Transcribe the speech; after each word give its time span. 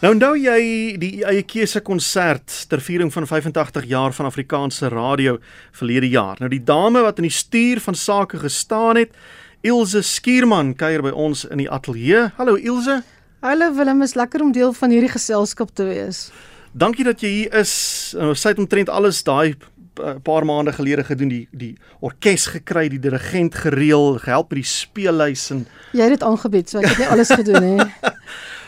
Nou 0.00 0.14
onthou 0.14 0.32
jy 0.32 0.60
die 0.96 1.26
eie 1.28 1.42
keuse 1.44 1.82
konsert 1.84 2.54
ter 2.70 2.80
viering 2.80 3.10
van 3.12 3.26
85 3.28 3.84
jaar 3.84 4.14
van 4.16 4.30
Afrikaanse 4.30 4.88
radio 4.88 5.34
verlede 5.76 6.08
jaar. 6.08 6.38
Nou 6.40 6.48
die 6.48 6.62
dame 6.64 7.02
wat 7.04 7.18
in 7.20 7.26
die 7.26 7.34
stuur 7.36 7.82
van 7.84 7.98
sake 8.00 8.38
gestaan 8.40 8.96
het, 8.96 9.10
Ilse 9.60 10.00
Skierman 10.00 10.70
kuier 10.72 11.04
by 11.04 11.12
ons 11.12 11.42
in 11.44 11.60
die 11.60 11.68
ateljee. 11.68 12.30
Hallo 12.38 12.56
Ilse. 12.56 13.02
Hallo 13.44 13.68
Willem, 13.76 14.00
is 14.00 14.16
lekker 14.16 14.40
om 14.40 14.54
deel 14.56 14.72
van 14.72 14.94
hierdie 14.94 15.10
geselskap 15.12 15.74
te 15.76 15.84
wees. 15.90 16.30
Dankie 16.72 17.04
dat 17.04 17.20
jy 17.20 17.34
hier 17.34 17.58
is. 17.60 17.74
Nou 18.16 18.32
sy 18.32 18.54
het 18.54 18.62
omtrent 18.62 18.88
alles 18.88 19.20
daai 19.26 19.52
eh, 19.52 20.14
paar 20.24 20.48
maande 20.48 20.72
gelede 20.78 21.04
gedoen 21.10 21.34
die 21.34 21.42
die 21.52 21.74
orkes 22.00 22.48
gekry, 22.54 22.86
die 22.88 23.02
dirigent 23.04 23.60
gereël, 23.66 24.16
gehelp 24.24 24.48
met 24.48 24.62
die 24.62 24.70
speellys 24.72 25.50
en 25.52 25.66
jy 25.92 26.08
het 26.08 26.16
dit 26.16 26.24
aangebied, 26.24 26.72
so 26.72 26.80
ek 26.80 26.88
het 26.94 27.04
nie 27.04 27.12
alles 27.18 27.34
gedoen 27.36 27.68
nie. 27.68 27.90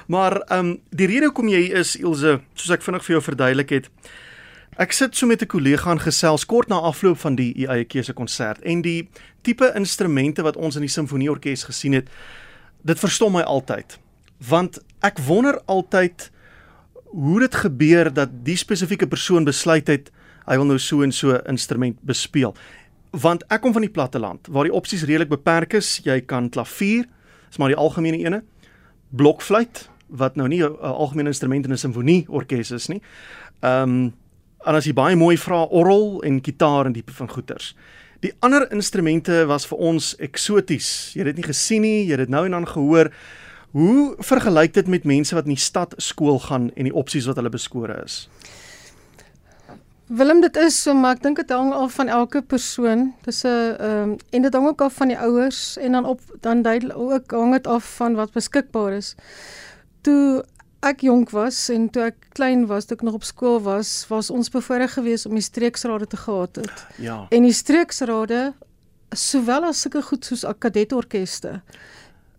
Maar 0.06 0.40
ehm 0.40 0.58
um, 0.58 0.80
die 0.90 1.06
rede 1.06 1.30
hoekom 1.30 1.48
jy 1.48 1.60
hier 1.66 1.76
is 1.76 1.96
Ilse, 1.96 2.40
soos 2.54 2.70
ek 2.70 2.82
vinnig 2.82 3.04
vir 3.04 3.14
jou 3.16 3.22
verduidelik 3.22 3.70
het. 3.70 3.90
Ek 4.80 4.92
sit 4.92 5.16
so 5.16 5.26
met 5.26 5.42
'n 5.42 5.46
kollega 5.46 5.90
aan 5.90 6.00
gesels 6.00 6.46
kort 6.46 6.68
na 6.68 6.80
afloop 6.80 7.18
van 7.18 7.34
die 7.34 7.66
eie 7.68 7.84
keuse 7.84 8.12
konsert 8.12 8.62
en 8.62 8.82
die 8.82 9.08
tipe 9.42 9.72
instrumente 9.74 10.42
wat 10.42 10.56
ons 10.56 10.76
in 10.76 10.82
die 10.82 10.88
simfonieorkes 10.88 11.64
gesien 11.64 11.92
het, 11.92 12.08
dit 12.82 12.98
verstom 12.98 13.32
my 13.32 13.42
altyd. 13.42 13.98
Want 14.48 14.78
ek 15.00 15.18
wonder 15.18 15.60
altyd 15.66 16.30
hoe 17.04 17.40
dit 17.40 17.54
gebeur 17.54 18.12
dat 18.12 18.28
die 18.44 18.56
spesifieke 18.56 19.06
persoon 19.06 19.44
besluit 19.44 19.88
het 19.88 20.10
hy 20.46 20.58
wil 20.58 20.68
nou 20.68 20.78
so 20.78 21.02
en 21.04 21.12
so 21.14 21.36
instrument 21.48 21.98
bespeel. 22.06 22.54
Want 23.12 23.44
ek 23.52 23.62
kom 23.64 23.74
van 23.76 23.84
die 23.84 23.92
platteland 23.92 24.48
waar 24.50 24.68
die 24.68 24.74
opsies 24.74 25.04
redelik 25.04 25.30
beperk 25.32 25.76
is. 25.78 26.00
Jy 26.04 26.22
kan 26.26 26.50
klavier, 26.52 27.06
is 27.50 27.60
maar 27.60 27.72
die 27.72 27.78
algemene 27.78 28.18
ene, 28.22 28.42
blokfluit, 29.12 29.86
wat 30.12 30.36
nou 30.36 30.48
nie 30.48 30.62
'n 30.62 30.76
algemene 30.80 31.28
instrument 31.28 31.64
in 31.64 31.72
'n 31.72 31.78
simfonieorkes 31.78 32.70
is 32.70 32.88
nie. 32.88 33.02
Ehm 33.60 33.82
um, 33.82 34.12
en 34.64 34.74
as 34.74 34.84
jy 34.84 34.92
baie 34.92 35.16
mooi 35.16 35.36
vra 35.36 35.64
orrel 35.64 36.22
en 36.22 36.40
gitaar 36.44 36.86
en 36.86 36.92
tipe 36.92 37.12
van 37.12 37.30
goeters. 37.30 37.74
Die 38.22 38.32
ander 38.38 38.68
instrumente 38.70 39.46
was 39.50 39.66
vir 39.66 39.78
ons 39.78 40.12
eksoties. 40.22 41.12
Jy 41.14 41.24
het 41.24 41.32
dit 41.32 41.36
nie 41.42 41.48
gesien 41.48 41.82
nie, 41.82 42.04
jy 42.04 42.14
het 42.14 42.18
dit 42.18 42.28
nou 42.28 42.44
en 42.46 42.50
dan 42.50 42.68
gehoor. 42.70 43.10
Hoe 43.72 44.14
vergelyk 44.22 44.74
dit 44.74 44.86
met 44.86 45.04
mense 45.08 45.34
wat 45.34 45.48
in 45.48 45.56
die 45.56 45.62
stad 45.62 45.94
skool 45.96 46.38
gaan 46.38 46.70
en 46.76 46.84
die 46.84 46.94
opsies 46.94 47.26
wat 47.26 47.40
hulle 47.40 47.50
beskore 47.50 47.96
is? 48.04 48.28
Willem 50.12 50.42
dit 50.44 50.56
is 50.60 50.76
so 50.76 50.92
maar 50.94 51.16
ek 51.16 51.22
dink 51.24 51.40
dit 51.40 51.50
hang 51.50 51.72
af 51.72 51.94
van 51.96 52.10
elke 52.12 52.42
persoon. 52.42 53.14
Dis 53.24 53.42
'n 53.44 53.48
ehm 53.48 54.10
um, 54.12 54.16
en 54.30 54.42
dit 54.42 54.54
hang 54.54 54.66
ook 54.68 54.80
af 54.80 54.94
van 54.94 55.08
die 55.08 55.18
ouers 55.18 55.76
en 55.78 55.92
dan 55.92 56.04
op 56.04 56.20
dan 56.40 56.62
duidelik 56.62 56.98
ook 56.98 57.30
hang 57.30 57.52
dit 57.52 57.66
af 57.66 57.96
van 57.96 58.14
wat 58.14 58.32
beskikbaar 58.32 58.92
is 58.92 59.16
toe 60.06 60.42
ek 60.82 61.04
jonk 61.06 61.30
was 61.30 61.68
en 61.70 61.86
toe 61.94 62.08
ek 62.10 62.28
klein 62.34 62.66
was, 62.70 62.88
toe 62.88 62.96
ek 62.98 63.04
nog 63.06 63.20
op 63.20 63.24
skool 63.26 63.60
was, 63.62 63.94
was 64.10 64.30
ons 64.34 64.50
bevoorreg 64.50 64.96
geweest 64.98 65.28
om 65.30 65.38
die 65.38 65.44
streeksrade 65.44 66.08
te 66.10 66.18
gehad 66.18 66.62
het. 66.62 66.84
Ja. 66.98 67.26
En 67.30 67.46
die 67.46 67.54
streeksrade 67.54 68.52
sowel 69.14 69.68
as 69.68 69.82
sulke 69.84 70.02
goed 70.02 70.26
soos 70.26 70.44
kadetorkeste. 70.58 71.60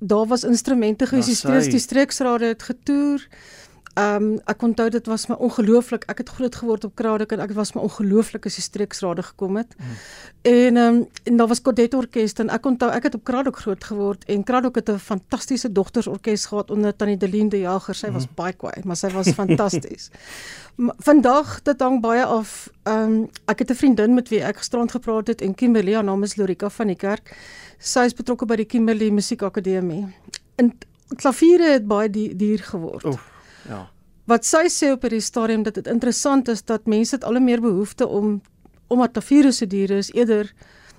Daar 0.03 0.27
was 0.27 0.43
instrumente 0.43 1.07
geweest, 1.07 1.31
die 1.31 1.39
streeks 1.39 1.71
die 1.71 1.79
streeksrade 1.79 2.51
het 2.55 2.63
getoer. 2.71 3.23
Ehm 3.23 3.62
um, 3.99 4.39
ek 4.49 4.63
onthou 4.65 4.89
dit 4.89 5.05
was 5.07 5.27
my 5.29 5.35
ongelooflik. 5.35 6.05
Ek 6.09 6.23
het 6.23 6.29
groot 6.29 6.55
geword 6.55 6.83
op 6.87 6.95
Kraddock 6.95 7.31
en 7.35 7.43
ek 7.43 7.51
was 7.53 7.73
my 7.75 7.81
ongelooflik 7.81 8.47
as 8.49 8.57
die 8.57 8.65
streeksrade 8.65 9.23
gekom 9.23 9.59
het. 9.61 9.75
Mm. 9.77 9.97
En 10.41 10.77
ehm 10.77 10.95
um, 10.95 11.07
en 11.23 11.37
daar 11.37 11.47
was 11.47 11.61
Kodet 11.61 11.93
orkes 11.93 12.33
en 12.41 12.49
ek 12.49 12.65
onthou 12.65 12.89
ek 12.91 13.03
het 13.03 13.15
op 13.15 13.23
Kraddock 13.23 13.57
groot 13.61 13.83
geword 13.83 14.25
en 14.25 14.43
Kraddock 14.43 14.75
het 14.75 14.89
'n 14.89 14.97
fantastiese 14.97 15.71
dogtersorkes 15.71 16.45
gehad 16.45 16.71
onder 16.71 16.95
Tannie 16.95 17.17
Deline 17.17 17.49
de 17.49 17.59
Jager. 17.59 17.95
Sy 17.95 18.07
mm. 18.07 18.13
was 18.13 18.27
baie 18.35 18.53
kwaai, 18.53 18.81
maar 18.83 18.95
sy 18.95 19.09
was 19.09 19.29
fantasties. 19.29 20.09
Vandag 21.07 21.61
dit 21.61 21.79
hang 21.79 22.01
baie 22.01 22.25
af. 22.25 22.69
Ehm 22.83 23.11
um, 23.11 23.29
ek 23.45 23.59
het 23.59 23.69
'n 23.69 23.75
vriendin 23.75 24.13
met 24.13 24.29
wie 24.29 24.41
ek 24.41 24.57
gisterand 24.57 24.91
gepraat 24.91 25.27
het 25.27 25.41
en 25.41 25.55
Kimberley, 25.55 25.93
haar 25.93 26.03
naam 26.03 26.23
is 26.23 26.35
Lorika 26.35 26.69
van 26.69 26.87
die 26.87 26.95
kerk. 26.95 27.37
Sy 27.77 27.99
is 27.99 28.13
betrokke 28.13 28.45
by 28.45 28.55
die 28.55 28.65
Kimberley 28.65 29.09
Musiekakademie. 29.09 30.07
En 30.55 30.73
klaviere 31.15 31.71
het 31.71 31.87
baie 31.87 32.09
duur 32.09 32.59
geword. 32.59 33.05
Oef. 33.05 33.32
Ja. 33.69 33.89
Wat 34.25 34.45
sy 34.45 34.69
sê 34.71 34.91
op 34.91 35.01
hierdie 35.01 35.21
stadium 35.21 35.63
dat 35.63 35.73
dit 35.73 35.87
interessant 35.87 36.47
is 36.47 36.63
dat 36.63 36.85
mense 36.85 37.15
het 37.15 37.23
al 37.23 37.39
meer 37.39 37.61
behoefte 37.61 38.07
om 38.07 38.41
omdat 38.87 39.13
tafirus 39.13 39.59
duur 39.59 39.91
is 39.91 40.11
eerder 40.13 40.53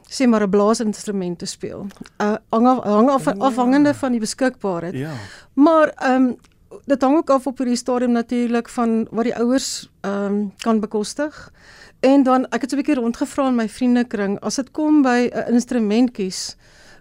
sê 0.09 0.27
maar 0.27 0.43
'n 0.43 0.51
blaasinstrument 0.51 1.39
te 1.39 1.47
speel. 1.47 1.87
Uh 2.21 2.37
hang 2.51 2.67
af, 2.67 2.85
hang 2.85 3.11
af 3.11 3.25
ja. 3.25 3.35
afhangende 3.39 3.95
van 3.95 4.11
die 4.11 4.21
beskikbaarheid. 4.21 4.95
Ja. 4.95 5.13
Maar 5.55 5.89
ehm 5.89 6.23
um, 6.23 6.37
dit 6.85 7.03
hang 7.03 7.17
ook 7.17 7.31
af 7.31 7.47
op 7.47 7.59
hierdie 7.59 7.77
stadium 7.77 8.13
natuurlik 8.13 8.69
van 8.69 9.07
wat 9.11 9.25
die 9.25 9.37
ouers 9.37 9.91
ehm 10.01 10.25
um, 10.25 10.53
kan 10.57 10.81
bekostig. 10.81 11.53
En 12.01 12.23
dan 12.23 12.47
ek 12.49 12.61
het 12.61 12.71
so 12.71 12.77
'n 12.77 12.83
bietjie 12.83 13.01
rondgevra 13.01 13.49
in 13.49 13.55
my 13.55 13.69
vriendekring 13.69 14.41
as 14.41 14.55
dit 14.55 14.71
kom 14.71 15.03
by 15.03 15.31
'n 15.33 15.53
instrument 15.53 16.11
kies. 16.11 16.57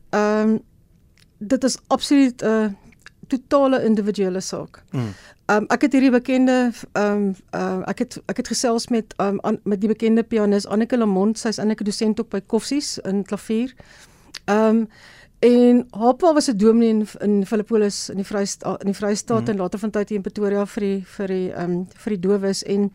Ehm 0.09 0.50
um, 0.50 0.62
dit 1.38 1.63
is 1.63 1.78
absoluut 1.88 2.41
'n 2.41 2.45
uh, 2.45 2.69
totale 3.33 3.83
individuele 3.85 4.41
saak. 4.41 4.83
Mm. 4.91 5.13
Um, 5.51 5.66
ek 5.75 5.81
het 5.88 5.95
hierdie 5.97 6.11
bekende 6.13 6.71
um, 6.99 7.33
uh, 7.51 7.81
ek 7.91 8.05
het 8.05 8.16
ek 8.31 8.38
het 8.39 8.51
gesels 8.53 8.88
met 8.94 9.11
um, 9.19 9.41
an, 9.44 9.59
met 9.67 9.81
die 9.83 9.89
bekende 9.91 10.23
pianis 10.23 10.67
Anneke 10.71 10.97
Lamont, 10.97 11.38
sy's 11.39 11.59
Anneke 11.59 11.83
dosent 11.83 12.21
ook 12.21 12.29
by 12.31 12.39
Koffsies 12.47 12.95
in 13.03 13.25
klavier. 13.27 13.73
Um, 14.47 14.85
en 15.44 15.83
haar 15.91 16.16
pa 16.16 16.31
was 16.33 16.47
'n 16.47 16.57
dominee 16.57 16.89
in, 16.89 17.07
in 17.19 17.45
Filippolis 17.45 18.09
in 18.09 18.21
die 18.21 18.25
Vrystaat 18.25 18.79
in 18.81 18.91
die 18.91 18.95
Vrystaat 18.95 19.44
mm. 19.44 19.51
en 19.51 19.57
later 19.57 19.79
van 19.79 19.91
tyd 19.91 20.09
hier 20.09 20.17
in 20.17 20.23
Pretoria 20.23 20.65
vir 20.65 20.81
die 20.81 21.03
vir 21.17 21.27
die 21.27 21.51
um, 21.63 21.88
vir 22.05 22.15
die 22.15 22.19
dowes 22.19 22.63
en 22.63 22.91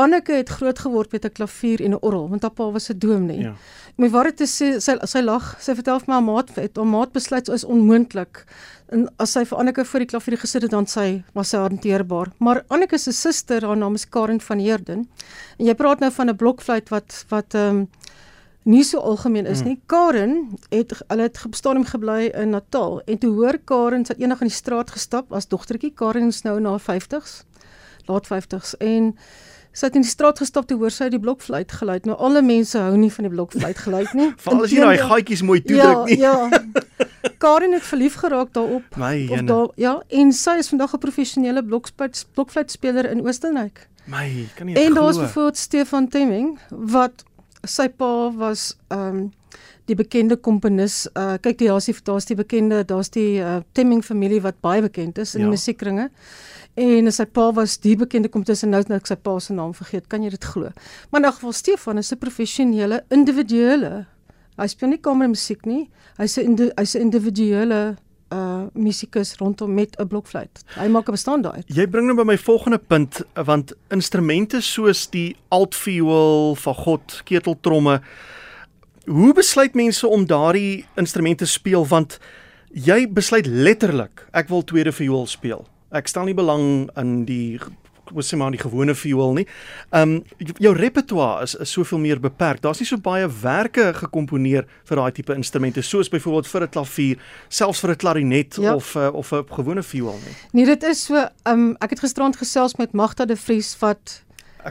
Anneke 0.00 0.32
het 0.32 0.48
groot 0.48 0.78
geword 0.78 1.12
met 1.12 1.24
'n 1.24 1.32
klavier 1.32 1.80
en 1.84 1.92
'n 1.92 2.00
orgel 2.00 2.28
want 2.28 2.42
haar 2.42 2.50
pa 2.50 2.70
was 2.70 2.88
'n 2.88 2.98
dominee. 2.98 3.40
Ja. 3.40 3.54
My 3.96 4.08
waarheid 4.08 4.40
is 4.40 4.56
sy 4.56 4.78
sy, 4.78 4.96
sy 5.02 5.20
lag, 5.20 5.56
sy 5.60 5.74
vertel 5.74 5.98
vir 5.98 6.08
my 6.08 6.14
haar 6.14 6.24
maat 6.24 6.54
het 6.54 6.76
haar 6.76 6.86
maat 6.86 7.12
besluit 7.12 7.48
is 7.48 7.64
onmoontlik. 7.64 8.44
En 8.88 9.08
as 9.16 9.32
sy 9.32 9.44
vir 9.44 9.58
Anneke 9.58 9.84
voor 9.84 10.00
die 10.00 10.08
klavier 10.08 10.38
gesit 10.38 10.62
het 10.62 10.70
dan 10.70 10.86
sy 10.86 11.22
was 11.32 11.48
sy 11.48 11.56
hanteerbaar. 11.56 12.32
Maar 12.38 12.64
Anneke 12.68 12.98
se 12.98 13.12
suster, 13.12 13.66
haar 13.66 13.76
naam 13.76 13.94
is 13.94 14.08
Karen 14.08 14.40
van 14.40 14.58
Heerden. 14.58 15.08
En 15.58 15.66
jy 15.66 15.74
praat 15.74 16.00
nou 16.00 16.10
van 16.12 16.28
'n 16.28 16.36
blokfluit 16.36 16.88
wat 16.88 17.24
wat 17.28 17.54
ehm 17.54 17.76
um, 17.76 17.88
nie 18.62 18.84
so 18.84 18.98
algemeen 18.98 19.46
is 19.46 19.62
nie. 19.62 19.80
Karen 19.86 20.56
het 20.68 20.92
hulle 21.08 21.22
het 21.22 21.38
bestaan 21.50 21.76
om 21.76 21.84
gebly 21.84 22.30
in 22.34 22.50
Natal 22.50 23.00
en 23.06 23.18
toe 23.18 23.30
hoor 23.34 23.58
Karen 23.64 24.04
sy 24.04 24.14
eendag 24.18 24.40
in 24.40 24.50
die 24.50 24.56
straat 24.56 24.90
gestap 24.90 25.32
as 25.32 25.48
dogtertjie. 25.48 25.92
Karen 25.94 26.28
is 26.28 26.42
nou 26.42 26.60
na 26.60 26.76
50s, 26.78 27.44
laat 28.06 28.28
50s 28.28 28.76
en 28.78 29.16
Sy 29.72 29.86
het 29.86 29.94
in 29.94 30.02
die 30.02 30.10
straat 30.10 30.40
gestap 30.42 30.66
te 30.66 30.74
hoor 30.74 30.90
sy 30.90 31.08
die 31.12 31.20
blokfluit 31.22 31.72
geluid. 31.72 32.06
Nou 32.08 32.16
alle 32.18 32.42
mense 32.42 32.78
hou 32.78 32.96
nie 32.98 33.10
van 33.14 33.28
die 33.28 33.32
blokfluit 33.32 33.78
geluid 33.78 34.12
nie. 34.18 34.32
Veral 34.42 34.64
as 34.66 34.74
jy 34.74 34.82
daai 34.82 34.98
gaatjies 34.98 35.44
mooi 35.46 35.60
toedruk 35.62 36.10
nie. 36.10 36.18
Ja, 36.18 36.48
ja. 36.50 36.62
Karen 37.42 37.72
het 37.72 37.86
verlief 37.86 38.18
geraak 38.20 38.52
daarop. 38.56 38.96
My 39.00 39.28
of 39.30 39.46
daar 39.48 39.68
ja, 39.80 39.94
en 40.08 40.32
sy 40.32 40.58
is 40.60 40.68
vandag 40.72 40.94
'n 40.96 41.02
professionele 41.06 41.62
blokfluit 41.64 42.26
blokfluitspeler 42.34 43.10
in 43.10 43.22
Oostenryk. 43.26 43.86
My, 44.04 44.48
kan 44.54 44.66
nie. 44.66 44.76
En 44.76 44.94
daar's 44.94 45.16
bijvoorbeeld 45.16 45.56
Stefan 45.56 46.08
Temming 46.08 46.58
wat 46.68 47.24
sy 47.62 47.88
pa 47.88 48.32
was 48.32 48.76
ehm 48.88 49.16
um, 49.16 49.28
die 49.90 49.98
bekende 49.98 50.38
komponis. 50.38 51.04
Uh 51.18 51.36
kyk, 51.42 51.58
daar's 51.64 51.88
die 51.90 51.96
daar's 52.06 52.28
die 52.30 52.38
bekende, 52.38 52.84
daar's 52.86 53.10
die 53.14 53.40
uh, 53.42 53.60
Temming 53.76 54.04
familie 54.06 54.40
wat 54.44 54.60
baie 54.64 54.82
bekend 54.84 55.18
is 55.18 55.34
in 55.34 55.44
ja. 55.44 55.48
die 55.48 55.56
musiekkringe. 55.56 56.10
En 56.80 57.10
sy 57.12 57.26
pa 57.26 57.48
was 57.56 57.78
die 57.82 57.96
bekende 57.98 58.30
komponis 58.30 58.62
en 58.64 58.74
nou 58.76 58.82
net 58.88 59.10
sy 59.10 59.16
pa 59.18 59.38
se 59.42 59.56
naam 59.56 59.74
vergeet. 59.74 60.06
Kan 60.08 60.22
jy 60.24 60.30
dit 60.36 60.46
glo? 60.52 60.70
Maar 61.10 61.24
in 61.24 61.30
elk 61.30 61.40
geval 61.40 61.56
Stefan 61.58 61.98
is 61.98 62.12
'n 62.12 62.18
professionele 62.18 63.04
individuele. 63.10 64.06
Hy 64.56 64.66
speel 64.66 64.88
nie 64.88 65.00
kamermusiek 65.00 65.66
nie. 65.66 65.90
Hy's 66.18 66.38
'n 66.38 66.56
hy's 66.76 66.94
'n 66.94 67.00
individuele 67.00 67.96
uh 68.30 68.66
musikus 68.74 69.34
rondom 69.36 69.74
met 69.74 69.96
'n 69.98 70.06
blokfluit. 70.06 70.62
Hy 70.78 70.88
maak 70.88 71.08
'n 71.08 71.12
bestaan 71.12 71.42
daai. 71.42 71.62
Jy 71.66 71.86
bring 71.88 72.06
nou 72.06 72.16
by 72.16 72.24
my 72.24 72.38
volgende 72.38 72.78
punt 72.78 73.22
want 73.34 73.72
instrumente 73.88 74.60
soos 74.60 75.10
die 75.10 75.36
altviool, 75.48 76.54
fagot, 76.54 77.22
keteltromme 77.24 78.00
Hoe 79.10 79.32
besluit 79.34 79.74
mense 79.74 80.06
om 80.06 80.26
daardie 80.26 80.84
instrumente 80.94 81.46
speel 81.46 81.86
want 81.90 82.20
jy 82.70 83.08
besluit 83.10 83.48
letterlik 83.50 84.22
ek 84.30 84.46
wil 84.52 84.62
tweede 84.62 84.92
viool 84.94 85.26
speel. 85.26 85.64
Ek 85.90 86.06
stel 86.06 86.28
nie 86.28 86.36
belang 86.38 86.86
in 87.00 87.24
die 87.26 87.58
was 88.14 88.30
sê 88.30 88.38
maar 88.38 88.54
die 88.54 88.60
gewone 88.60 88.94
viool 88.94 89.34
nie. 89.34 89.46
Um 89.94 90.20
jou 90.62 90.72
repertoire 90.78 91.42
is 91.42 91.56
is 91.58 91.74
soveel 91.74 91.98
meer 91.98 92.22
beperk. 92.22 92.62
Daar's 92.62 92.78
nie 92.82 92.86
so 92.86 93.02
baie 93.02 93.26
werke 93.42 93.90
gekomponeer 93.98 94.66
vir 94.86 95.02
daai 95.02 95.12
tipe 95.14 95.34
instrumente 95.34 95.82
soos 95.82 96.10
byvoorbeeld 96.10 96.46
vir 96.46 96.62
'n 96.62 96.70
klavier, 96.70 97.18
selfs 97.48 97.80
vir 97.80 97.90
'n 97.90 97.96
klarinet 97.96 98.58
ja. 98.62 98.74
of 98.74 98.94
uh, 98.94 99.10
of 99.12 99.32
'n 99.32 99.44
gewone 99.50 99.82
viool 99.82 100.18
nie. 100.22 100.36
Nee, 100.52 100.66
dit 100.66 100.82
is 100.82 101.04
so 101.04 101.28
um 101.46 101.76
ek 101.80 101.90
het 101.90 102.00
gisterand 102.00 102.36
gesels 102.36 102.76
met 102.76 102.92
Magda 102.92 103.24
de 103.24 103.36
Vries 103.36 103.76
wat 103.80 104.22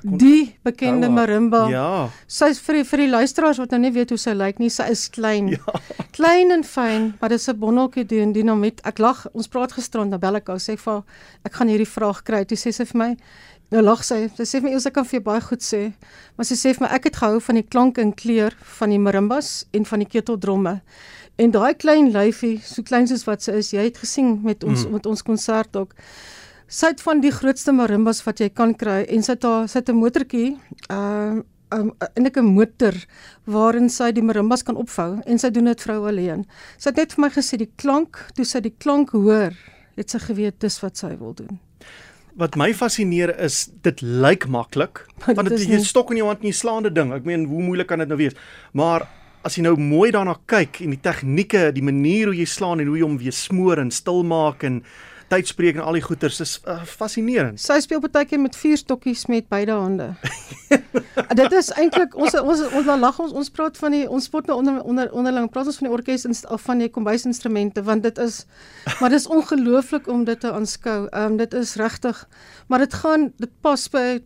Kon... 0.02 0.18
Die 0.22 0.56
bekende 0.64 1.08
Oua. 1.08 1.16
marimba. 1.16 1.62
Ja. 1.72 1.90
Sy 2.28 2.52
is 2.54 2.62
vir 2.64 2.80
die, 2.80 2.86
vir 2.92 3.04
die 3.04 3.10
luisteraars 3.10 3.60
wat 3.62 3.74
nou 3.74 3.82
nie 3.84 3.92
weet 3.96 4.14
hoe 4.14 4.20
sy 4.22 4.36
lyk 4.38 4.62
nie, 4.62 4.70
sy 4.74 4.90
is 4.94 5.08
klein. 5.14 5.52
Ja. 5.56 5.82
Klein 6.20 6.52
en 6.52 6.66
fyn, 6.68 7.14
maar 7.20 7.32
dis 7.32 7.48
'n 7.48 7.56
bonneltjie 7.60 8.06
doen 8.06 8.34
dinamiet. 8.36 8.82
Ek 8.84 9.00
lag, 9.00 9.26
ons 9.34 9.48
praat 9.48 9.72
gisterand, 9.72 10.12
dan 10.12 10.20
bel 10.20 10.36
ek 10.36 10.50
haar 10.52 10.60
sê 10.60 10.76
vir 10.78 10.94
haar, 10.94 11.04
ek 11.48 11.54
gaan 11.54 11.72
hierdie 11.72 11.88
vraag 11.88 12.24
kry. 12.28 12.44
Toe 12.46 12.58
sê 12.58 12.74
sy 12.76 12.86
vir 12.92 13.00
my, 13.00 13.10
nou 13.72 13.84
lag 13.86 14.04
sy. 14.04 14.28
Sy 14.36 14.44
sê 14.44 14.60
vir 14.60 14.70
my 14.70 14.74
eers 14.74 14.90
ek 14.90 14.98
kan 14.98 15.06
vir 15.06 15.20
jou 15.20 15.26
baie 15.30 15.42
goed 15.42 15.64
sê, 15.64 15.82
maar 16.36 16.50
sy 16.50 16.58
sê 16.60 16.74
vir 16.76 16.88
my 16.88 16.92
ek 16.98 17.08
het 17.10 17.22
gehou 17.22 17.40
van 17.40 17.56
die 17.56 17.68
klank 17.68 17.98
en 17.98 18.12
kleur 18.14 18.58
van 18.80 18.90
die 18.90 19.00
marimbas 19.00 19.66
en 19.72 19.86
van 19.86 20.04
die 20.04 20.10
keteldromme. 20.10 20.80
En 21.40 21.54
daai 21.56 21.74
klein 21.80 22.12
lyfie, 22.12 22.58
so 22.60 22.84
klein 22.84 23.08
soos 23.08 23.24
wat 23.24 23.46
sy 23.46 23.62
is, 23.62 23.72
jy 23.72 23.86
het 23.88 24.02
gesien 24.02 24.42
met 24.44 24.64
ons 24.68 24.84
mm. 24.86 24.98
met 24.98 25.06
ons 25.08 25.24
konsert 25.24 25.76
ook. 25.80 25.96
Sy 26.70 26.92
het 26.92 27.00
van 27.02 27.18
die 27.18 27.32
grootste 27.34 27.74
marimbas 27.74 28.20
wat 28.28 28.44
jy 28.44 28.52
kan 28.54 28.76
kry 28.78 29.00
en 29.10 29.24
sy 29.26 29.34
het 29.34 29.46
haar 29.48 29.68
sy 29.68 29.80
het 29.80 29.90
'n 29.90 29.98
motortjie, 29.98 30.58
ehm 30.90 31.42
uh, 31.42 31.80
um, 31.80 31.92
eintlik 32.16 32.38
'n 32.38 32.46
motor 32.46 32.94
waarin 33.46 33.90
sy 33.90 34.12
die 34.12 34.22
marimbas 34.22 34.64
kan 34.64 34.76
opvou 34.76 35.20
en 35.26 35.40
sy 35.40 35.50
doen 35.50 35.66
dit 35.66 35.82
vrou 35.82 36.08
alleen. 36.08 36.46
Sy 36.78 36.90
het 36.90 36.98
net 36.98 37.14
vir 37.14 37.22
my 37.22 37.30
gesê 37.30 37.58
die 37.58 37.72
klank, 37.76 38.18
toe 38.36 38.46
sy 38.46 38.60
die 38.60 38.76
klank 38.78 39.10
hoor, 39.10 39.54
het 39.96 40.10
sy 40.10 40.20
geweet 40.20 40.60
dis 40.60 40.80
wat 40.82 40.98
sy 40.98 41.18
wil 41.18 41.34
doen. 41.34 41.60
Wat 42.36 42.56
my 42.56 42.74
fascineer 42.74 43.34
is 43.40 43.70
dit 43.82 44.02
lyk 44.02 44.48
maklik 44.48 45.08
want 45.26 45.50
dit 45.50 45.60
is 45.60 45.68
'n 45.68 45.84
stok 45.84 46.12
in 46.12 46.18
jou 46.18 46.28
hand 46.28 46.42
en 46.42 46.48
jy 46.48 46.54
slaan 46.54 46.84
dit 46.84 46.96
ding. 46.96 47.14
Ek 47.14 47.26
meen 47.26 47.46
hoe 47.46 47.64
moeilik 47.64 47.88
kan 47.88 48.00
dit 48.00 48.08
nou 48.08 48.18
wees? 48.18 48.34
Maar 48.74 49.08
as 49.44 49.56
jy 49.56 49.64
nou 49.64 49.76
mooi 49.76 50.12
daarna 50.12 50.36
kyk 50.46 50.82
en 50.82 50.90
die 50.90 51.02
tegnieke, 51.02 51.72
die 51.72 51.84
manier 51.84 52.28
hoe 52.28 52.36
jy 52.36 52.46
slaan 52.46 52.80
en 52.80 52.88
hoe 52.88 52.98
jy 52.98 53.04
hom 53.04 53.18
weer 53.18 53.32
smoor 53.32 53.80
en 53.80 53.92
stil 53.92 54.24
maak 54.24 54.64
en 54.64 54.84
tydspreek 55.30 55.78
en 55.78 55.84
al 55.86 55.98
die 55.98 56.04
goeters 56.04 56.40
is 56.44 56.56
uh, 56.68 56.82
fascinerend. 56.84 57.60
Sy 57.62 57.80
speel 57.84 58.02
baie 58.04 58.26
keer 58.28 58.42
met 58.42 58.58
vier 58.58 58.78
stokkies 58.80 59.28
met 59.32 59.48
beide 59.52 59.76
hande. 59.78 60.10
dit 61.42 61.56
is 61.60 61.70
eintlik 61.78 62.16
ons 62.18 62.38
ons 62.40 62.64
ons 62.80 62.90
lag 63.02 63.20
ons 63.22 63.36
ons 63.42 63.52
praat 63.54 63.78
van 63.78 63.96
die 63.96 64.06
ons 64.10 64.30
spot 64.30 64.50
nou 64.50 64.58
onder 64.62 64.82
onder 64.82 65.12
onderling 65.14 65.50
praat 65.54 65.70
ons 65.70 65.80
van 65.82 65.90
die 65.90 65.94
orkes 65.96 66.26
of 66.50 66.66
van 66.66 66.82
die 66.84 66.90
kombuisinstrumente 66.94 67.84
want 67.86 68.04
dit 68.06 68.18
is 68.22 68.44
maar 69.00 69.14
dit 69.14 69.20
is 69.20 69.30
ongelooflik 69.30 70.08
om 70.08 70.26
dit 70.26 70.40
te 70.40 70.52
aanskou. 70.52 71.00
Ehm 71.10 71.34
um, 71.34 71.38
dit 71.38 71.54
is 71.54 71.76
regtig 71.80 72.26
maar 72.68 72.86
dit 72.86 73.00
gaan 73.04 73.32
dit 73.38 73.54
pas 73.62 73.88
by 73.94 74.20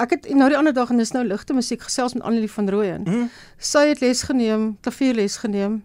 ek 0.00 0.14
het 0.14 0.28
nou 0.34 0.48
die 0.48 0.56
ander 0.58 0.72
dag 0.72 0.90
en 0.92 1.00
dis 1.00 1.12
nou 1.12 1.24
ligte 1.26 1.54
musiek 1.56 1.82
gesels 1.82 2.14
met 2.14 2.22
Annelie 2.22 2.50
van 2.50 2.68
Rooyen. 2.70 3.04
Mm. 3.04 3.28
Sy 3.58 3.88
het 3.90 4.00
les 4.00 4.22
geneem, 4.28 4.70
klavierles 4.84 5.36
geneem. 5.42 5.82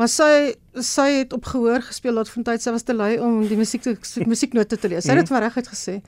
Maar 0.00 0.08
sy 0.08 0.54
sy 0.72 1.08
het 1.18 1.32
op 1.36 1.44
gehoor 1.44 1.82
gespeel 1.84 2.14
dat 2.14 2.30
van 2.32 2.46
tyd 2.48 2.62
sy 2.64 2.72
was 2.72 2.86
te 2.88 2.94
lui 2.96 3.18
om 3.20 3.42
die 3.48 3.58
musiek 3.60 3.82
te 3.84 3.96
musieknote 4.26 4.78
te 4.80 4.88
lees. 4.88 5.04
Sy 5.04 5.12
het 5.12 5.26
dit 5.26 5.30
maar 5.34 5.44
reguit 5.44 5.68
gesê. 5.68 5.98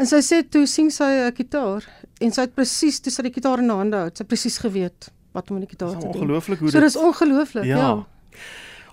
En 0.00 0.08
sy 0.08 0.22
sê 0.24 0.40
toe 0.48 0.64
sien 0.66 0.90
sy 0.90 1.10
'n 1.28 1.34
gitaar 1.36 1.86
en 2.20 2.32
sy 2.32 2.40
het 2.40 2.54
presies 2.54 3.00
toe 3.00 3.12
sy 3.12 3.22
die 3.22 3.32
gitaar 3.32 3.58
in 3.58 3.68
haar 3.68 3.78
hande 3.78 3.96
hou, 3.96 4.10
sy 4.14 4.24
presies 4.24 4.58
geweet 4.58 5.10
wat 5.32 5.50
om 5.50 5.58
met 5.58 5.68
die 5.68 5.76
gitaar 5.76 5.94
te 5.98 6.06
doen. 6.06 6.14
Ongelooflik 6.14 6.58
hoe 6.58 6.70
dit 6.70 6.74
So 6.74 6.80
dis 6.80 6.96
ongelooflik, 6.96 7.64
ja. 7.64 7.76
ja. 7.76 8.04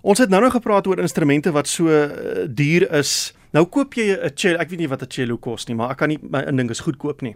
Ons 0.01 0.19
het 0.19 0.29
nou 0.29 0.41
nog 0.41 0.53
gepraat 0.53 0.87
oor 0.87 0.99
instrumente 0.99 1.51
wat 1.51 1.67
so 1.67 1.87
uh, 1.87 2.45
duur 2.47 2.91
is. 2.93 3.33
Nou 3.51 3.65
koop 3.65 3.93
jy 3.93 4.13
'n 4.13 4.31
cello, 4.35 4.57
ek 4.59 4.69
weet 4.69 4.79
nie 4.79 4.87
wat 4.87 5.01
'n 5.01 5.09
cello 5.09 5.37
kos 5.37 5.67
nie, 5.67 5.75
maar 5.75 5.91
ek 5.91 5.97
kan 5.97 6.09
nie 6.09 6.19
my 6.21 6.43
indink 6.47 6.69
is 6.69 6.79
goedkoop 6.79 7.21
nie. 7.21 7.35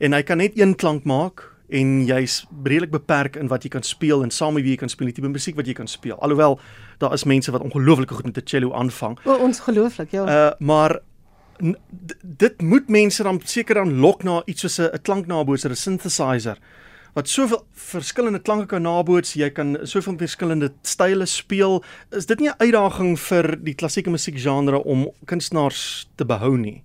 En 0.00 0.12
hy 0.12 0.22
kan 0.22 0.38
net 0.38 0.56
een 0.56 0.74
klank 0.74 1.04
maak 1.04 1.49
en 1.70 2.06
jy's 2.06 2.46
redelik 2.64 2.90
beperk 2.90 3.36
in 3.36 3.48
wat 3.48 3.62
jy 3.62 3.70
kan 3.70 3.82
speel 3.82 4.22
en 4.22 4.30
saam 4.30 4.54
met 4.54 4.62
wie 4.62 4.74
jy 4.74 4.80
kan 4.82 4.88
speel, 4.88 5.06
die 5.06 5.14
tipe 5.14 5.28
musiek 5.28 5.56
wat 5.56 5.66
jy 5.66 5.74
kan 5.74 5.86
speel. 5.86 6.18
Alhoewel 6.20 6.58
daar 6.98 7.12
is 7.12 7.24
mense 7.24 7.52
wat 7.52 7.62
ongelooflik 7.62 8.10
goed 8.10 8.24
met 8.24 8.38
'n 8.38 8.46
cello 8.46 8.72
aanvang. 8.72 9.18
O, 9.24 9.34
ons 9.34 9.60
gelooflik, 9.60 10.10
ja. 10.10 10.24
Uh 10.26 10.52
maar 10.58 11.00
dit 12.22 12.62
moet 12.62 12.88
mense 12.88 13.22
dan 13.22 13.40
seker 13.44 13.74
dan 13.74 13.98
lok 14.00 14.22
na 14.22 14.42
iets 14.46 14.60
soos 14.60 14.78
'n 14.78 15.02
klanknabootser, 15.02 15.70
'n 15.70 15.76
synthesizer 15.76 16.58
wat 17.12 17.28
soveel 17.28 17.64
verskillende 17.90 18.38
klanke 18.38 18.66
kan 18.66 18.82
naboots, 18.82 19.34
jy 19.34 19.50
kan 19.50 19.76
soveel 19.82 20.18
verskillende 20.20 20.70
style 20.82 21.26
speel. 21.26 21.82
Is 22.10 22.26
dit 22.26 22.40
nie 22.40 22.48
'n 22.48 22.58
uitdaging 22.58 23.18
vir 23.18 23.56
die 23.64 23.74
klassieke 23.74 24.10
musiekgenre 24.10 24.84
om 24.84 25.10
kunstenaars 25.24 26.08
te 26.16 26.24
behou 26.24 26.56
nie? 26.56 26.82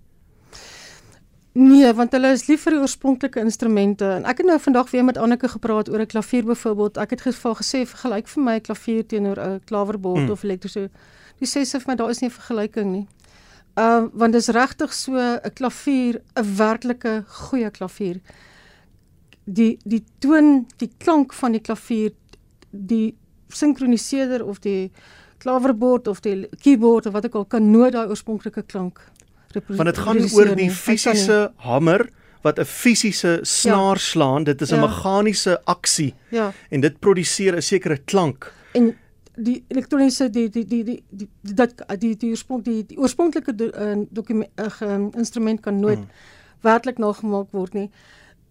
Nee, 1.58 1.94
want 1.94 2.12
hulle 2.12 2.34
is 2.36 2.50
lief 2.50 2.66
vir 2.66 2.76
die 2.76 2.82
oorspronklike 2.84 3.40
instrumente. 3.40 4.08
En 4.18 4.26
ek 4.28 4.42
het 4.42 4.48
nou 4.50 4.58
vandag 4.60 4.90
weer 4.92 5.06
met 5.08 5.18
Anneke 5.18 5.48
gepraat 5.48 5.88
oor 5.90 6.02
'n 6.04 6.12
klavier 6.12 6.44
byvoorbeeld. 6.44 6.98
Ek 6.98 7.10
het 7.10 7.22
geval 7.22 7.56
gesê 7.56 7.86
vergelyk 7.88 8.28
vir 8.28 8.44
my 8.44 8.56
'n 8.56 8.62
klavier 8.62 9.08
teenoor 9.08 9.40
'n 9.40 9.62
klaverbord 9.64 10.26
mm. 10.26 10.32
of 10.32 10.44
elektriese. 10.44 10.90
Die 11.40 11.48
sê 11.48 11.64
sy 11.64 11.80
vir 11.80 11.88
my 11.88 11.96
daar 11.96 12.10
is 12.10 12.20
nie 12.20 12.28
'n 12.28 12.40
vergelyking 12.40 12.92
nie. 12.92 13.08
Ehm 13.76 14.04
uh, 14.04 14.10
want 14.14 14.34
dis 14.34 14.48
regtig 14.48 14.94
so 14.94 15.16
'n 15.16 15.54
klavier, 15.54 16.22
'n 16.36 16.56
werklike 16.58 17.24
goeie 17.28 17.72
klavier. 17.72 18.20
Die 19.46 19.80
die 19.84 20.04
toon, 20.20 20.68
die 20.78 20.92
klank 20.98 21.34
van 21.34 21.52
die 21.52 21.62
klavier, 21.62 22.12
die 22.72 23.16
sinkroniseerder 23.48 24.46
of 24.46 24.60
die 24.60 24.92
klaverbord 25.38 26.08
of 26.08 26.20
die 26.20 26.50
keyboard 26.60 27.06
of 27.06 27.14
wat 27.14 27.26
ook 27.26 27.36
al 27.36 27.46
kan 27.46 27.72
nooit 27.72 27.94
daai 27.94 28.08
oorspronklike 28.08 28.64
klank 28.64 29.00
Want 29.68 29.86
dit 29.86 29.98
gaan 29.98 30.22
oor 30.34 30.56
die 30.56 30.72
fisiese 30.72 31.52
hamer 31.56 32.10
wat 32.46 32.60
'n 32.60 32.66
fisiese 32.66 33.40
snaar 33.42 33.98
ja. 33.98 34.08
slaan. 34.12 34.44
Dit 34.44 34.62
is 34.62 34.72
'n 34.72 34.76
ja. 34.76 34.82
meganiese 34.82 35.62
aksie. 35.64 36.14
Ja. 36.30 36.54
En 36.70 36.80
dit 36.80 37.00
produseer 37.00 37.56
'n 37.56 37.62
sekere 37.62 37.98
klank. 37.98 38.54
En 38.72 38.96
die 39.36 39.64
elektroniese 39.68 40.30
die 40.30 40.50
die 40.50 40.66
die 40.66 40.84
die 40.84 41.04
die 41.10 41.30
dat 41.56 41.74
die 42.00 42.16
die 42.18 42.30
oorsprong 42.30 42.64
die, 42.64 42.86
die 42.86 42.98
oorspronklike 42.98 43.54
uh, 43.58 44.06
dokument 44.10 44.50
uh, 44.56 45.08
instrument 45.18 45.60
kan 45.62 45.80
nooit 45.80 45.98
hmm. 45.98 46.10
werklik 46.62 46.98
nagemaak 46.98 47.52
word 47.52 47.74
nie. 47.74 47.90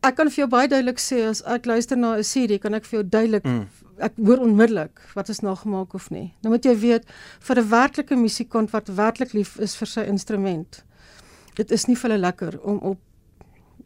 Ek 0.04 0.16
kan 0.16 0.28
vir 0.28 0.42
jou 0.42 0.48
baie 0.52 0.68
duidelik 0.68 1.00
sê 1.00 1.22
as 1.28 1.40
ek 1.48 1.66
luister 1.66 1.96
na 1.96 2.16
'n 2.16 2.22
CD, 2.22 2.58
kan 2.58 2.74
ek 2.74 2.84
vir 2.84 3.00
jou 3.00 3.08
duidelik 3.08 3.44
hmm. 3.44 3.68
ek 3.98 4.12
hoor 4.16 4.38
onmiddellik 4.38 5.00
wat 5.14 5.28
is 5.28 5.40
nagemaak 5.40 5.94
of 5.94 6.10
nie. 6.10 6.34
Nou 6.42 6.52
moet 6.52 6.64
jy 6.64 6.76
weet 6.76 7.04
vir 7.40 7.60
'n 7.60 7.68
werklike 7.68 8.16
musikant 8.16 8.70
wat 8.70 8.88
werklik 8.88 9.32
lief 9.32 9.56
is 9.58 9.76
vir 9.76 9.86
sy 9.86 10.00
instrument 10.00 10.84
dit 11.54 11.70
is 11.70 11.86
nie 11.86 11.96
vir 11.96 12.10
hulle 12.10 12.20
lekker 12.20 12.58
om 12.62 12.78
op 12.78 13.00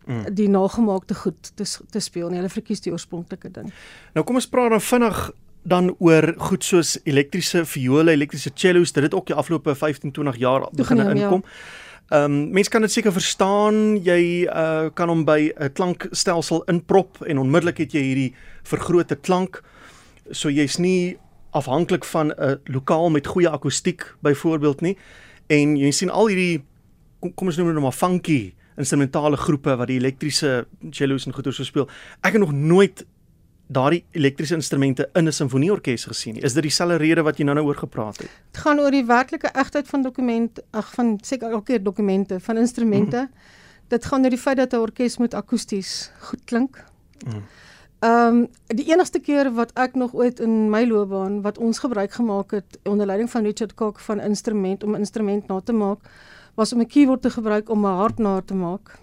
mm. 0.07 0.35
die 0.35 0.49
nagemaakte 0.49 1.15
goed 1.15 1.53
te 1.55 1.65
te 1.91 2.01
speel 2.01 2.29
nie. 2.29 2.41
Hulle 2.41 2.53
verkies 2.53 2.81
die 2.85 2.93
oorspronklike 2.93 3.51
ding. 3.51 3.73
Nou 4.15 4.25
kom 4.25 4.41
ons 4.41 4.49
praat 4.49 4.71
dan 4.71 4.85
vinnig 4.85 5.31
dan 5.69 5.91
oor 5.99 6.33
goed 6.39 6.65
soos 6.65 6.97
elektriese 7.05 7.65
viole, 7.69 8.15
elektriese 8.15 8.51
cellos, 8.55 8.93
dit 8.93 9.05
het 9.05 9.15
ook 9.15 9.27
die 9.27 9.37
afgelope 9.37 9.75
15, 9.75 10.13
20 10.17 10.41
jaar 10.41 10.69
begin 10.73 11.03
ja. 11.03 11.11
inkom. 11.13 11.45
Ehm 12.09 12.25
um, 12.25 12.37
mense 12.57 12.71
kan 12.73 12.81
dit 12.81 12.93
seker 12.93 13.13
verstaan, 13.13 13.99
jy 14.01 14.47
uh, 14.49 14.89
kan 14.97 15.11
hom 15.13 15.27
by 15.29 15.53
'n 15.53 15.73
klankstelsel 15.73 16.63
inprop 16.73 17.21
en 17.21 17.39
onmiddellik 17.39 17.79
het 17.85 17.93
jy 17.93 18.03
hierdie 18.03 18.35
vergrote 18.65 19.17
klank. 19.17 19.61
So 20.31 20.49
jy's 20.49 20.79
nie 20.79 21.19
afhanklik 21.53 22.05
van 22.05 22.33
'n 22.33 22.61
lokaal 22.65 23.11
met 23.11 23.27
goeie 23.27 23.49
akoestiek 23.49 24.15
byvoorbeeld 24.21 24.81
nie. 24.81 24.97
En 25.47 25.77
jy 25.77 25.91
sien 25.91 26.11
al 26.11 26.27
hierdie 26.29 26.65
kom, 27.21 27.35
kom 27.35 27.47
ons 27.47 27.57
noem 27.57 27.67
dit 27.67 27.79
nou 27.79 27.87
maar 27.89 27.97
funky 27.97 28.55
instrumentale 28.79 29.37
groepe 29.37 29.75
wat 29.77 29.91
die 29.91 29.99
elektriese 29.99 30.67
cellos 30.95 31.27
en 31.27 31.35
goeters 31.35 31.57
so 31.57 31.67
speel. 31.67 31.89
Ek 32.23 32.37
het 32.37 32.43
nog 32.43 32.53
nooit 32.55 33.05
daardie 33.69 34.05
elektriese 34.17 34.55
instrumente 34.55 35.09
in 35.15 35.29
'n 35.29 35.33
simfonieorkes 35.33 36.05
gesien 36.05 36.35
nie. 36.35 36.43
Is 36.43 36.55
dit 36.55 36.63
dieselfde 36.63 36.97
rede 36.97 37.23
wat 37.23 37.39
jy 37.39 37.45
nou-nou 37.45 37.67
oor 37.67 37.77
gepraat 37.77 38.17
het? 38.17 38.31
Dit 38.53 38.61
gaan 38.63 38.81
oor 38.81 38.91
die 38.91 39.05
werklike 39.05 39.51
egtheid 39.53 39.89
van 39.89 40.03
dokument, 40.03 40.61
ag 40.71 40.95
van 40.95 41.19
seker 41.23 41.51
elke 41.51 41.65
keer 41.65 41.83
dokumente 41.83 42.41
van 42.41 42.57
instrumente. 42.57 43.17
Mm. 43.17 43.39
Dit 43.89 44.05
gaan 44.05 44.23
oor 44.23 44.31
die 44.31 44.39
feit 44.39 44.57
dat 44.57 44.73
'n 44.73 44.77
orkes 44.77 45.19
moet 45.19 45.35
akoesties 45.35 46.11
goed 46.19 46.45
klink. 46.45 46.85
Mm. 47.27 47.43
Ehm 47.99 48.37
um, 48.37 48.49
die 48.67 48.93
enigste 48.93 49.19
keer 49.19 49.53
wat 49.53 49.73
ek 49.75 49.95
nog 49.95 50.15
ooit 50.15 50.41
in 50.41 50.71
my 50.71 50.85
loopbaan 50.87 51.43
wat 51.43 51.59
ons 51.59 51.79
gebruik 51.79 52.13
gemaak 52.13 52.51
het 52.51 52.79
onder 52.85 53.07
leiding 53.07 53.31
van 53.31 53.43
Richard 53.43 53.75
Cock 53.75 53.99
van 53.99 54.21
instrument 54.21 54.85
om 54.85 54.95
instrument 54.95 55.47
na 55.47 55.61
te 55.61 55.73
maak 55.73 55.99
was 56.59 56.73
om 56.73 56.81
'n 56.81 56.87
keyboard 56.87 57.23
te 57.23 57.31
gebruik 57.31 57.69
om 57.71 57.87
'n 57.87 57.99
harp 58.03 58.19
na 58.19 58.41
te 58.41 58.55
maak. 58.55 58.99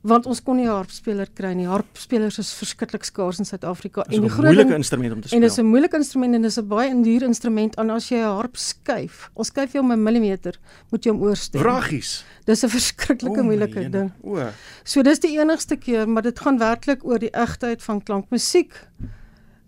Want 0.00 0.26
ons 0.26 0.42
kon 0.42 0.56
nie 0.56 0.66
'n 0.66 0.76
harpspeler 0.80 1.28
kry 1.34 1.52
nie. 1.52 1.66
Harpspelers 1.66 2.38
is 2.38 2.52
verskriklik 2.52 3.04
skaars 3.04 3.38
in 3.38 3.44
Suid-Afrika 3.44 4.02
en 4.02 4.20
die 4.20 4.30
groot 4.30 4.44
moeilike 4.44 4.74
instrument 4.74 5.12
om 5.12 5.20
te 5.20 5.28
speel. 5.28 5.40
En 5.40 5.42
dit 5.42 5.50
is 5.50 5.58
'n 5.58 5.66
moeilike 5.66 5.96
instrument 5.96 6.34
en 6.34 6.42
dit 6.42 6.50
is 6.50 6.58
'n 6.58 6.68
baie 6.68 7.02
duur 7.02 7.22
instrument 7.22 7.76
en 7.76 7.90
as 7.90 8.08
jy 8.08 8.16
'n 8.16 8.36
harp 8.36 8.56
skuif, 8.56 9.30
ons 9.32 9.46
skuif 9.46 9.72
jy 9.72 9.80
om 9.80 9.92
'n 9.92 10.02
millimeter, 10.02 10.54
moet 10.90 11.04
jy 11.04 11.10
hom 11.10 11.22
oorstem. 11.22 11.60
Vragies. 11.60 12.24
Dis 12.44 12.62
'n 12.62 12.68
verskriklike 12.68 13.42
moeilike 13.42 13.90
ding. 13.90 14.12
O. 14.22 14.50
So 14.84 15.02
dis 15.02 15.18
die 15.18 15.38
enigste 15.38 15.76
keer, 15.76 16.08
maar 16.08 16.22
dit 16.22 16.38
gaan 16.38 16.58
werklik 16.58 17.04
oor 17.04 17.18
die 17.18 17.32
egtheid 17.32 17.82
van 17.82 18.02
klankmusiek. 18.02 18.88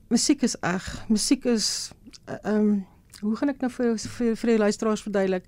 Musiek 0.09 0.43
is 0.43 0.57
eg. 0.61 1.05
Musiek 1.09 1.45
is 1.45 1.91
eh, 2.27 2.35
ehm 2.43 2.55
uh, 2.55 2.61
um, 2.61 2.87
hoe 3.21 3.37
gaan 3.37 3.49
ek 3.49 3.61
nou 3.61 3.71
vir 3.71 3.99
vir, 3.99 4.37
vir 4.37 4.51
die 4.51 4.59
luisteraars 4.59 5.03
verduidelik? 5.03 5.45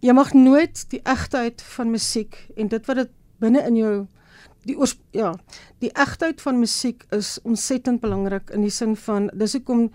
Jy 0.00 0.12
mag 0.16 0.32
nooit 0.34 0.86
die 0.90 1.00
egtheid 1.04 1.62
van 1.76 1.90
musiek 1.90 2.46
en 2.56 2.68
dit 2.68 2.86
wat 2.86 2.96
dit 2.96 3.10
binne 3.40 3.62
in 3.66 3.76
jou 3.76 4.06
die 4.68 4.76
oors, 4.76 4.98
ja, 5.16 5.34
die 5.80 5.90
egtheid 5.96 6.40
van 6.44 6.58
musiek 6.60 7.04
is 7.16 7.38
ontsettend 7.48 8.00
belangrik 8.00 8.50
in 8.52 8.60
die 8.66 8.70
sin 8.70 8.96
van 8.96 9.30
dis 9.32 9.52
hoekom 9.56 9.86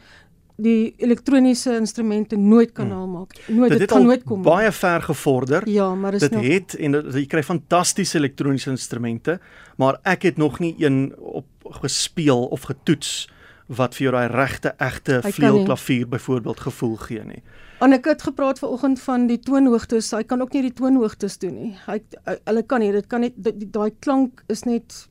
die 0.58 0.94
elektroniese 1.04 1.76
instrumente 1.76 2.38
nooit 2.40 2.72
kan 2.72 2.88
Hmm. 2.90 2.96
namaak. 3.00 3.34
Nooit 3.48 3.70
dit 3.72 3.80
dit 3.80 3.90
kan 3.90 4.04
nooit 4.06 4.24
kom. 4.24 4.42
baie 4.42 4.72
ver 4.72 5.02
gevorder. 5.02 5.70
Ja, 5.70 5.96
maar 5.96 6.12
dit 6.12 6.32
nog 6.32 6.42
het 6.44 6.76
en 6.76 6.92
dit- 6.92 7.14
jy 7.14 7.26
kry 7.26 7.44
fantastiese 7.44 8.18
elektroniese 8.18 8.70
instrumente, 8.70 9.40
maar 9.78 10.00
ek 10.04 10.24
het 10.24 10.38
nog 10.38 10.60
nie 10.60 10.76
een 10.78 11.14
op 11.20 11.46
gespeel 11.82 12.46
of 12.46 12.62
getoets 12.62 13.30
wat 13.68 13.96
vir 13.96 14.04
jou 14.10 14.12
daai 14.16 14.28
regte 14.32 14.74
egte 14.78 15.22
vleuelklavier 15.24 16.08
byvoorbeeld 16.08 16.60
gevoel 16.60 16.96
gee 16.96 17.24
nie. 17.24 17.44
Annelie 17.84 18.02
het 18.08 18.22
gepraat 18.24 18.60
vanoggend 18.60 19.02
van 19.04 19.26
die 19.28 19.40
toonhoogtes. 19.40 20.12
Hy 20.16 20.24
kan 20.24 20.42
ook 20.42 20.54
nie 20.56 20.62
die 20.62 20.74
toonhoogtes 20.74 21.38
doen 21.42 21.56
nie. 21.56 21.74
Hy 21.86 22.00
hulle 22.46 22.64
kan 22.64 22.80
nie. 22.80 22.92
Dit 22.96 23.08
kan 23.12 23.20
net 23.26 23.34
die- 23.36 23.68
daai 23.72 23.92
klank 24.00 24.44
is 24.48 24.64
net 24.64 25.08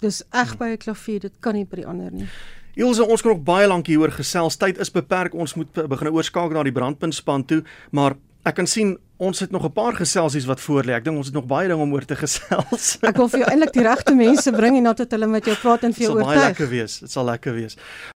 dis 0.00 0.22
eg 0.32 0.56
by 0.58 0.64
'n 0.72 0.76
klavier. 0.78 1.20
Dit 1.20 1.40
kan 1.40 1.54
nie 1.54 1.64
by 1.64 1.76
die 1.76 1.86
ander 1.86 2.10
nie. 2.12 2.28
Ilse, 2.76 3.04
ons 3.08 3.22
kan 3.22 3.32
nog 3.32 3.42
baie 3.42 3.66
lank 3.66 3.86
hieroor 3.86 4.10
gesels. 4.12 4.56
Tyd 4.56 4.78
is 4.78 4.90
beperk. 4.90 5.34
Ons 5.34 5.54
moet 5.54 5.72
be- 5.72 5.88
begin 5.88 6.08
oorskakel 6.08 6.50
na 6.52 6.62
die 6.62 6.72
brandpuntspan 6.72 7.44
toe, 7.44 7.64
maar 7.90 8.14
ek 8.44 8.54
kan 8.54 8.66
sien 8.66 8.96
ons 9.18 9.40
het 9.40 9.50
nog 9.50 9.64
'n 9.64 9.72
paar 9.72 9.94
geselsies 9.94 10.44
wat 10.46 10.60
voor 10.60 10.84
lê. 10.84 10.92
Ek 10.94 11.04
dink 11.04 11.16
ons 11.16 11.26
het 11.26 11.34
nog 11.34 11.46
baie 11.46 11.66
dinge 11.68 11.82
om 11.82 11.92
oor 11.92 12.04
te 12.04 12.14
gesels. 12.24 12.98
Ek 13.02 13.16
wil 13.16 13.28
vir 13.28 13.40
jou 13.40 13.50
eintlik 13.50 13.72
die 13.72 13.82
regte 13.82 14.14
mense 14.14 14.52
bring 14.52 14.76
en 14.86 14.94
tot 14.94 15.10
hulle 15.10 15.26
met 15.26 15.44
jou 15.44 15.56
praat 15.56 15.82
en 15.82 15.92
vir 15.92 15.98
Dit 15.98 16.06
jou 16.06 16.12
sal 16.18 16.24
baie 16.24 16.36
oortuig. 16.38 16.48
lekker 16.58 16.68
wees. 16.68 16.98
Dit 17.00 17.10
sal 17.10 17.24
lekker 17.24 17.54
wees. 17.54 17.76